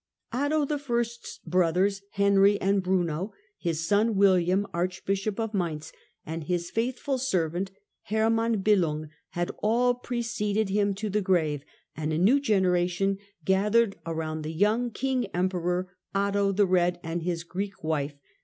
Otto 0.33 0.65
I.'s 0.67 1.39
brothers, 1.45 2.01
Henry 2.13 2.59
and 2.59 2.81
Bruno, 2.81 3.33
his 3.59 3.87
son 3.87 4.15
William, 4.15 4.65
Archbishop 4.73 5.39
of 5.39 5.53
Mainz, 5.53 5.93
and 6.25 6.45
his 6.45 6.71
faithful 6.71 7.19
servant 7.19 7.69
Hermann 8.05 8.63
Billung, 8.63 9.09
had 9.33 9.51
all 9.61 9.93
preceded 9.93 10.69
him 10.69 10.95
to 10.95 11.11
the 11.11 11.21
grave, 11.21 11.63
and 11.95 12.11
a 12.11 12.17
new 12.17 12.39
generation 12.39 13.19
gathered 13.45 13.95
about 14.03 14.41
the 14.41 14.51
young 14.51 14.89
King 14.89 15.27
Emperor 15.35 15.95
Otto" 16.15 16.51
The 16.51 16.63
Eed" 16.65 16.97
and 17.03 17.21
his 17.21 17.43
Greek 17.43 17.83
wife. 17.83 18.15